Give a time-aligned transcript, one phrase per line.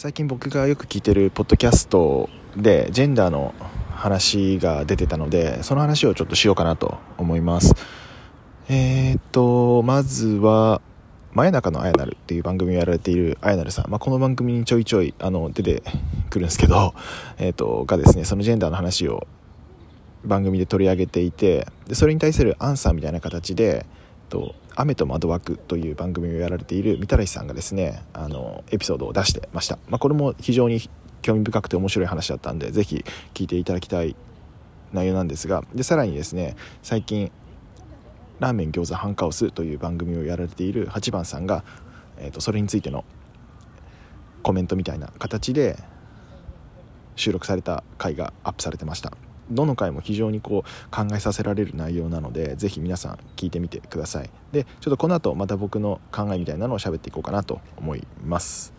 [0.00, 3.52] 最近僕がよく聞いてるポッドキャストでジェンダーの
[3.90, 7.74] 話が出てたのでその話をちょっとしようかなと思います。
[8.68, 10.80] えー、っとまずは
[11.32, 15.82] 真夜中のあやなるっていう番組をやられているあやなるさん、まあ、この番組にちょいちょいあの出て
[16.30, 16.94] くるんですけど、
[17.38, 19.26] えー、っとがですねそのジェンダーの話を
[20.24, 23.84] 番組で取り上げていてでそれに対するアンサーみたいな形で
[24.28, 30.80] と「雨と窓枠」という番組をやられているみたらしさんがですねあのエピソードを出してました、まあ、これも非常に
[31.20, 34.14] 興味深くて面白い話だったんでぜひ聞いていただきたい
[34.92, 37.32] 内容なんですがでさらにですね最近
[38.38, 41.64] 「ラーメン餃子ハンカオス」という番組をやられている8番さんが、
[42.16, 43.04] えー、とそれについての
[44.44, 45.76] コメントみたいな形で
[47.16, 49.27] 収録された回がアップされてました。
[49.50, 54.30] どの回も非常にこう考えさせられる内容なのでぜひ皆さん聞いてみてください。
[54.52, 58.77] でちょっとこの後また僕の考えみたいなのを喋っていこうかなと思います。